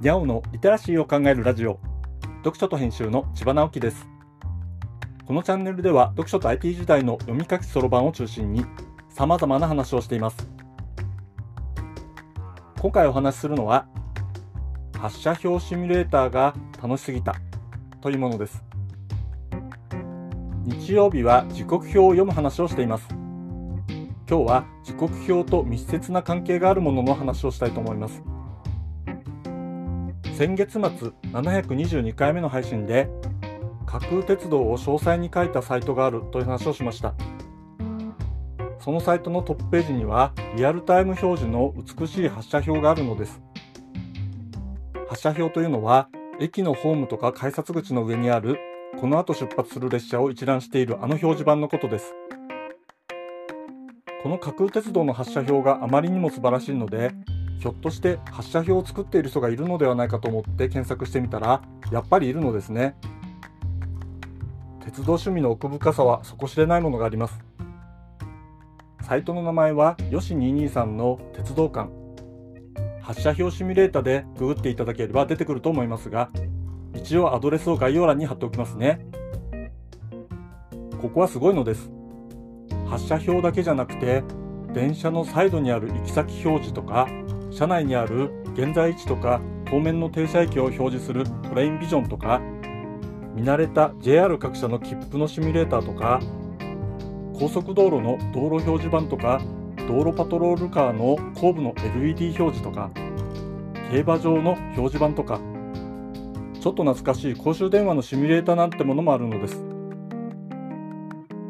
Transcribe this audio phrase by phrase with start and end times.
[0.00, 1.78] にゃおのリテラシーを考えるラジオ。
[2.38, 4.08] 読書と編集の千葉直樹です。
[5.26, 8.64] このチャンネルでは読書と IT 時代の読み書きそろばんを中心に
[9.10, 10.48] 様々な話をしています。
[12.80, 13.88] 今回お話しするのは
[14.98, 17.36] 発射表シミュレーターが楽しすぎた
[18.00, 18.64] というものです。
[20.64, 23.06] 日曜日は時刻表を読む話をしています。
[24.26, 28.22] 今日は時刻表と密接な関係があるものの話をしたいと思います。
[30.40, 30.80] 先月末
[31.32, 33.10] 722回目の配信で
[33.84, 37.12] 架空鉄道を詳細に書いたサイトがあるという話をしました。
[38.78, 43.42] そのサイトのトップページにはリアルタイム表示の美しい発車表があるのです。
[45.10, 46.08] 発車表というのは
[46.40, 48.56] 駅のホームとか改札口の上にある
[48.98, 52.14] この後出発する列車を一覧しているあの表示板のことです。
[54.22, 57.12] この架空鉄道の発車表があまりにも素晴らしいので
[57.60, 61.60] ひょっとして発射表を作っている人がいるのではないかと思って検索してみたら
[61.92, 62.96] やっぱりいるのですね。
[64.82, 67.38] 鉄道趣味の奥深さは底知れないものがあります。
[69.02, 71.90] サイトの名前はよし223の鉄道館。
[73.02, 76.30] 発射表シミュレータでググっていただければ出てくると思いますが
[76.94, 79.04] 一応アドレスを概要欄に貼っておきますね。
[81.02, 81.90] ここはすごいのです。
[82.86, 84.24] 発射表だけじゃなくて
[84.72, 87.06] 電車のサイドにある行き先表示とか
[87.50, 92.40] 車内にある現在位置とか当面の停車駅を表示するトレインビジョンとか
[93.34, 96.20] 見慣れた JR 各社の切符のシミュレーターとか
[97.38, 99.40] 高速道路の道路表示板とか
[99.88, 102.90] 道路パトロールカーの後部の LED 表示とか
[103.90, 105.40] 競馬場の表示板とか
[106.60, 109.64] ちょっと懐かしい公衆電話のシミュレーターなんてものもあるのです。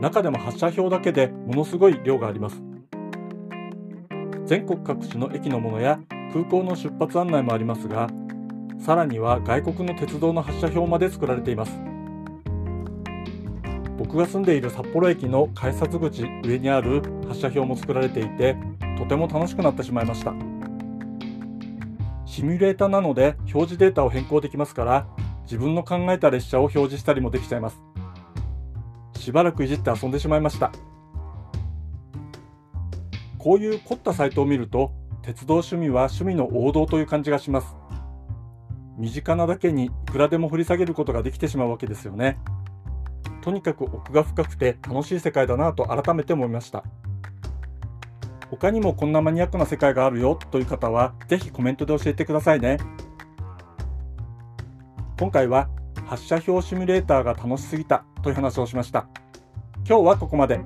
[0.00, 2.73] 中でも発車表だけでものすごい量があります。
[4.46, 5.98] 全国各地の駅のものや
[6.32, 8.08] 空港の出発案内もありますが
[8.78, 11.72] さらには外国の鉄道の発車表まで作られています。
[13.96, 18.56] 僕が住んでいる札幌駅の改札口上にある発車表も作られていて
[18.98, 20.34] とても楽しくなってしまいました。
[22.26, 25.06] シミュレーターなので表示データを変更できますから
[25.44, 27.80] 自分の考えた列車を表示したりもできちゃいます。
[29.14, 30.72] しばらくいじって遊んでしまいました。
[33.44, 34.90] こういう凝ったサイトを見ると
[35.20, 37.76] 鉄道趣味は趣味の王道という感じがします。
[38.96, 42.38] 身近なだけにいくらでも掘り下げることができてしまうわけですよね。
[43.42, 46.84] とにかく奥が深くて楽しい世界だなと改めて思いました。
[48.48, 52.78] 他にもこんなマニアックな世界があるよという方はぜひコメントで教えてくださいね。
[55.18, 55.68] 今回は
[56.06, 59.06] 発車標シミュレーターが楽しすぎたという話をしました。
[59.86, 60.60] 今日はここまで。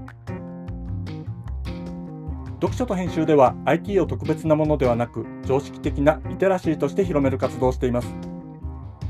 [2.61, 8.13] 読書と編集では IT を特別なものではなく常識的なリテラシーとして広める活動をしています。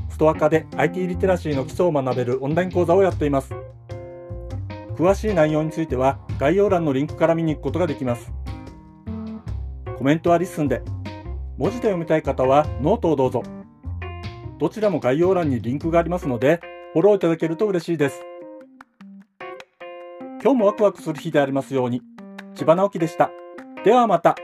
[0.09, 3.55] ストアカで IT リテラシーの基礎を学べるオンライン講座をやっています。
[4.95, 8.31] 詳しい内容については概要欄のリンクから見に行くことができます。
[9.97, 10.83] コメントは LISTEN で
[11.57, 13.41] 文字で読みたい方はノートをどうぞ。
[14.59, 16.59] どちらも概要欄にリンクがありますので
[16.93, 18.21] フォローいただけると嬉しいです。
[20.43, 22.03] 今日もワクワクする日でありますように。
[22.55, 23.31] 千葉直樹でした。
[23.83, 24.35] ではまた。